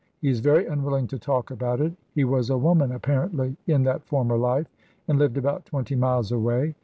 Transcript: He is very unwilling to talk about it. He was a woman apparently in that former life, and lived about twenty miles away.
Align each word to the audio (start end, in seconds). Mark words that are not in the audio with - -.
He 0.19 0.29
is 0.29 0.39
very 0.39 0.65
unwilling 0.65 1.05
to 1.09 1.19
talk 1.19 1.51
about 1.51 1.79
it. 1.79 1.93
He 2.15 2.23
was 2.23 2.49
a 2.49 2.57
woman 2.57 2.91
apparently 2.91 3.55
in 3.67 3.83
that 3.83 4.03
former 4.03 4.35
life, 4.35 4.65
and 5.07 5.19
lived 5.19 5.37
about 5.37 5.67
twenty 5.67 5.93
miles 5.95 6.31
away. 6.31 6.73